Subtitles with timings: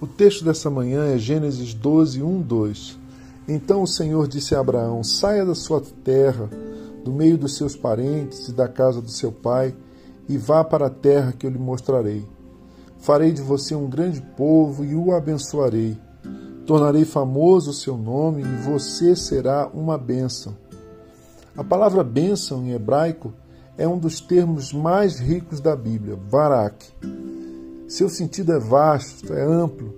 [0.00, 2.98] O texto dessa manhã é Gênesis 12, 1, 2.
[3.48, 6.48] Então o Senhor disse a Abraão: Saia da sua terra,
[7.04, 9.74] do meio dos seus parentes e da casa do seu pai,
[10.28, 12.24] e vá para a terra que eu lhe mostrarei.
[12.98, 15.98] Farei de você um grande povo e o abençoarei.
[16.64, 20.56] Tornarei famoso o seu nome e você será uma bênção.
[21.56, 23.32] A palavra bênção em hebraico
[23.76, 26.86] é um dos termos mais ricos da Bíblia, barak.
[27.88, 29.94] Seu sentido é vasto, é amplo.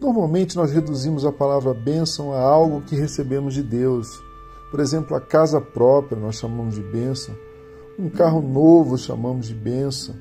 [0.00, 4.22] Normalmente nós reduzimos a palavra bênção a algo que recebemos de Deus.
[4.70, 7.34] Por exemplo, a casa própria nós chamamos de bênção.
[7.98, 10.14] Um carro novo chamamos de bênção.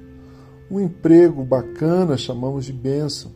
[0.69, 3.31] Um emprego bacana chamamos de bênção.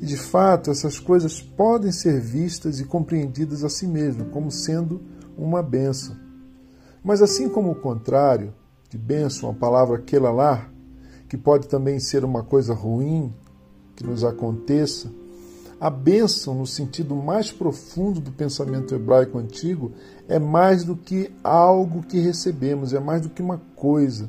[0.00, 5.02] E de fato, essas coisas podem ser vistas e compreendidas a si mesmo como sendo
[5.36, 6.16] uma bênção.
[7.04, 8.54] Mas assim como o contrário
[8.88, 10.71] de bênção, a palavra kelalar,
[11.32, 13.32] que pode também ser uma coisa ruim
[13.96, 15.10] que nos aconteça,
[15.80, 19.92] a bênção, no sentido mais profundo do pensamento hebraico antigo,
[20.28, 24.28] é mais do que algo que recebemos, é mais do que uma coisa.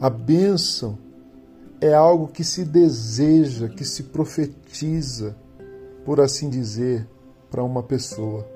[0.00, 0.98] A bênção
[1.78, 5.36] é algo que se deseja, que se profetiza,
[6.06, 7.06] por assim dizer,
[7.50, 8.48] para uma pessoa.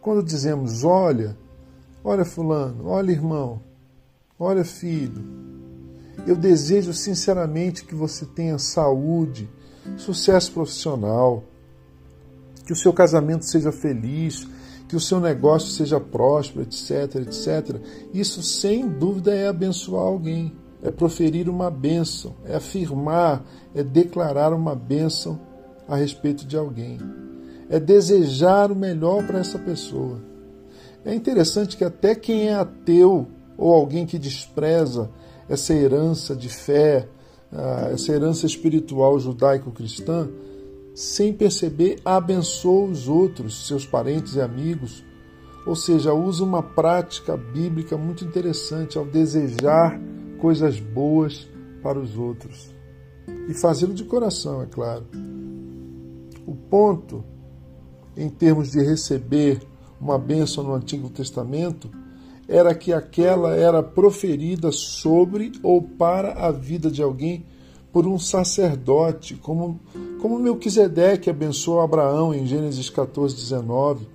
[0.00, 1.36] Quando dizemos, olha,
[2.02, 3.60] olha Fulano, olha irmão,
[4.38, 5.49] olha filho,
[6.26, 9.48] eu desejo sinceramente que você tenha saúde,
[9.96, 11.44] sucesso profissional,
[12.64, 14.46] que o seu casamento seja feliz,
[14.88, 17.80] que o seu negócio seja próspero, etc, etc.
[18.12, 24.74] Isso sem dúvida é abençoar alguém, é proferir uma bênção, é afirmar, é declarar uma
[24.74, 25.40] bênção
[25.88, 26.98] a respeito de alguém,
[27.68, 30.20] é desejar o melhor para essa pessoa.
[31.04, 35.10] É interessante que até quem é ateu ou alguém que despreza
[35.50, 37.08] essa herança de fé,
[37.52, 40.30] ah, essa herança espiritual judaico-cristã,
[40.94, 45.04] sem perceber, abençoa os outros, seus parentes e amigos.
[45.66, 50.00] Ou seja, usa uma prática bíblica muito interessante ao desejar
[50.38, 51.48] coisas boas
[51.82, 52.70] para os outros.
[53.48, 55.04] E fazê-lo de coração, é claro.
[56.46, 57.24] O ponto,
[58.16, 59.60] em termos de receber
[60.00, 61.90] uma bênção no Antigo Testamento,
[62.50, 67.46] era que aquela era proferida sobre ou para a vida de alguém
[67.92, 69.78] por um sacerdote, como,
[70.20, 74.08] como Melquisedeque abençoou Abraão em Gênesis 14, 19,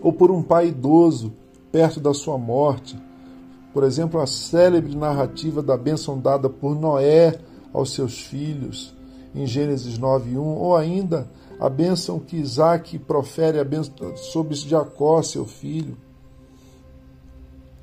[0.00, 1.32] ou por um pai idoso
[1.72, 2.96] perto da sua morte.
[3.74, 7.40] Por exemplo, a célebre narrativa da bênção dada por Noé
[7.72, 8.94] aos seus filhos,
[9.34, 13.58] em Gênesis 9, 1, ou ainda a bênção que Isaac profere
[14.14, 15.96] sobre Jacó, seu filho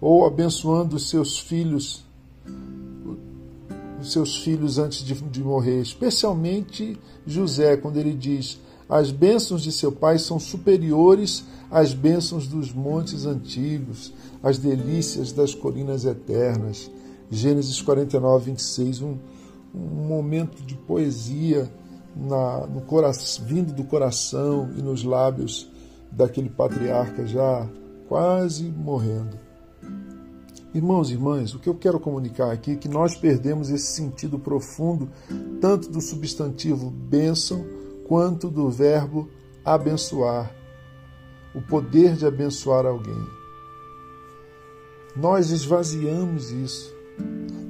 [0.02, 2.04] ou abençoando os seus filhos,
[4.00, 9.72] os seus filhos antes de, de morrer, especialmente José, quando ele diz: as bênçãos de
[9.72, 16.90] seu pai são superiores às bênçãos dos montes antigos, às delícias das colinas eternas.
[17.30, 19.18] Gênesis 49, 26, um,
[19.76, 21.72] um momento de poesia
[22.16, 25.70] na, no coração, vindo do coração e nos lábios
[26.12, 27.70] daquele patriarca já
[28.08, 29.49] quase morrendo.
[30.72, 34.38] Irmãos e irmãs, o que eu quero comunicar aqui é que nós perdemos esse sentido
[34.38, 35.10] profundo
[35.60, 37.66] tanto do substantivo bênção
[38.08, 39.28] quanto do verbo
[39.66, 40.54] abençoar,
[41.56, 43.24] o poder de abençoar alguém.
[45.16, 46.94] Nós esvaziamos isso.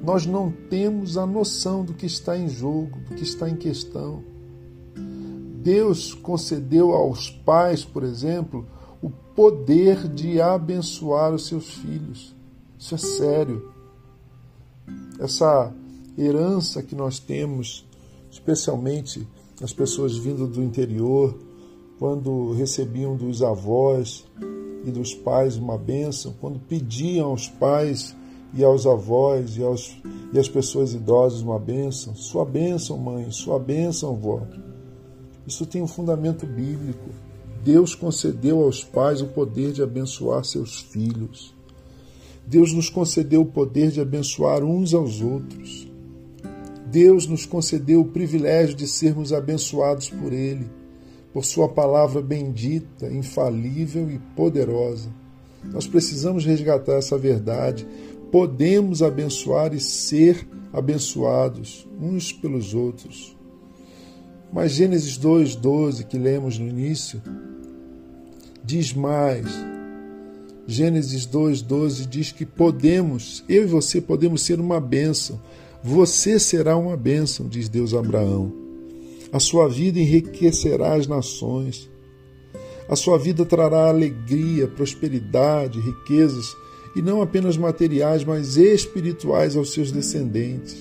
[0.02, 4.22] Nós não temos a noção do que está em jogo, do que está em questão.
[5.62, 8.66] Deus concedeu aos pais, por exemplo,
[9.02, 12.34] o poder de abençoar os seus filhos.
[12.80, 13.70] Isso é sério.
[15.18, 15.70] Essa
[16.16, 17.86] herança que nós temos,
[18.30, 19.28] especialmente
[19.62, 21.38] as pessoas vindo do interior,
[21.98, 24.24] quando recebiam dos avós
[24.82, 28.16] e dos pais uma bênção, quando pediam aos pais
[28.54, 30.00] e aos avós e, aos,
[30.32, 32.16] e às pessoas idosas uma bênção.
[32.16, 34.40] Sua bênção, mãe, sua bênção, vó.
[35.46, 37.10] Isso tem um fundamento bíblico.
[37.62, 41.59] Deus concedeu aos pais o poder de abençoar seus filhos.
[42.50, 45.88] Deus nos concedeu o poder de abençoar uns aos outros.
[46.90, 50.68] Deus nos concedeu o privilégio de sermos abençoados por Ele,
[51.32, 55.14] por Sua palavra bendita, infalível e poderosa.
[55.62, 57.86] Nós precisamos resgatar essa verdade.
[58.32, 63.36] Podemos abençoar e ser abençoados uns pelos outros.
[64.52, 67.22] Mas Gênesis 2,12, que lemos no início,
[68.64, 69.46] diz mais
[70.66, 75.40] Gênesis 2,12 diz que podemos, eu e você podemos ser uma bênção.
[75.82, 78.52] Você será uma bênção, diz Deus a Abraão.
[79.32, 81.88] A sua vida enriquecerá as nações.
[82.88, 86.54] A sua vida trará alegria, prosperidade, riquezas,
[86.96, 90.76] e não apenas materiais, mas espirituais aos seus descendentes.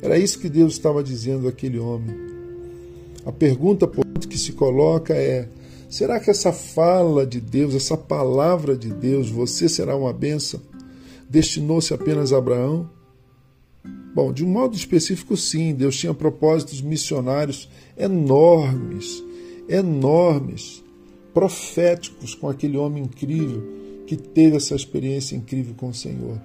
[0.00, 2.14] Era isso que Deus estava dizendo àquele homem.
[3.24, 3.88] A pergunta
[4.28, 5.48] que se coloca é:
[5.94, 10.60] será que essa fala de Deus, essa palavra de Deus, você será uma benção,
[11.30, 12.90] destinou-se apenas a Abraão?
[14.12, 19.22] Bom, de um modo específico, sim, Deus tinha propósitos missionários enormes,
[19.68, 20.82] enormes,
[21.32, 23.62] proféticos com aquele homem incrível
[24.04, 26.40] que teve essa experiência incrível com o Senhor.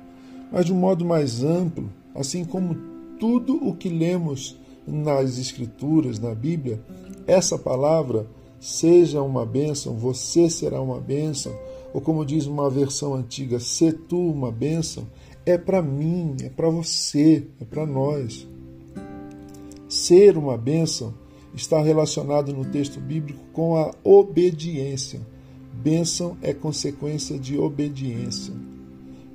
[0.52, 2.78] Mas de um modo mais amplo, assim como
[3.20, 4.56] tudo o que lemos
[4.86, 6.80] nas Escrituras, na Bíblia,
[7.26, 8.28] essa palavra
[8.60, 11.54] seja uma bênção, você será uma bênção,
[11.94, 15.08] ou como diz uma versão antiga, se tu uma bênção,
[15.46, 18.48] é para mim, é para você, é para nós.
[19.88, 21.14] Ser uma bênção
[21.54, 25.20] está relacionado no texto bíblico com a obediência.
[25.74, 28.54] Bênção é consequência de obediência.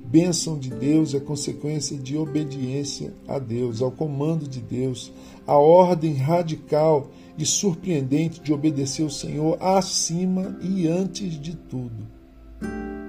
[0.05, 5.11] Bênção de Deus é consequência de obediência a Deus, ao comando de Deus,
[5.45, 12.07] a ordem radical e surpreendente de obedecer o Senhor acima e antes de tudo.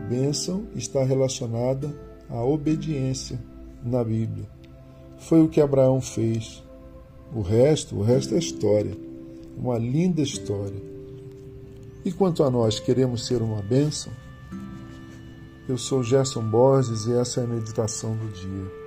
[0.08, 1.92] Bênção está relacionada
[2.28, 3.38] à obediência
[3.84, 4.46] na Bíblia.
[5.18, 6.62] Foi o que Abraão fez.
[7.34, 8.96] O resto, o resto é história.
[9.56, 10.80] Uma linda história.
[12.04, 14.12] E quanto a nós, queremos ser uma bênção?
[15.68, 18.85] Eu sou Gerson Borges e essa é a meditação do dia.